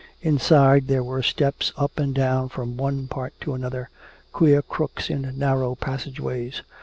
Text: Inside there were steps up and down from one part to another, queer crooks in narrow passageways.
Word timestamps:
Inside 0.23 0.87
there 0.87 1.03
were 1.03 1.21
steps 1.21 1.71
up 1.77 1.99
and 1.99 2.15
down 2.15 2.49
from 2.49 2.75
one 2.75 3.07
part 3.07 3.39
to 3.41 3.53
another, 3.53 3.91
queer 4.33 4.63
crooks 4.63 5.11
in 5.11 5.31
narrow 5.37 5.75
passageways. 5.75 6.63